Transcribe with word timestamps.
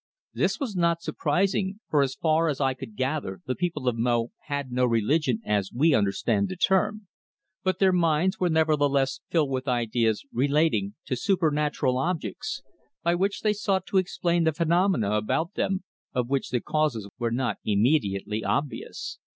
This 0.33 0.59
was 0.59 0.75
not 0.75 1.03
surprising, 1.03 1.79
for 1.87 2.01
as 2.01 2.15
far 2.15 2.49
as 2.49 2.59
I 2.59 2.73
could 2.73 2.95
gather 2.95 3.39
the 3.45 3.53
people 3.53 3.87
of 3.87 3.99
Mo 3.99 4.31
had 4.45 4.71
no 4.71 4.83
religion 4.83 5.39
as 5.45 5.71
we 5.71 5.93
understand 5.93 6.49
the 6.49 6.55
term, 6.55 7.05
but 7.63 7.77
their 7.77 7.91
minds 7.91 8.39
were 8.39 8.49
nevertheless 8.49 9.19
filled 9.29 9.51
with 9.51 9.67
ideas 9.67 10.25
relating 10.33 10.95
to 11.05 11.15
supernatural 11.15 11.99
objects, 11.99 12.63
by 13.03 13.13
which 13.13 13.41
they 13.41 13.53
sought 13.53 13.85
to 13.85 13.97
explain 13.97 14.43
the 14.43 14.53
phenomena 14.53 15.11
about 15.11 15.53
them 15.53 15.83
of 16.13 16.29
which 16.31 16.49
the 16.49 16.61
causes 16.61 17.07
were 17.19 17.29
not 17.29 17.59
immediately 17.63 18.43
obvious. 18.43 19.19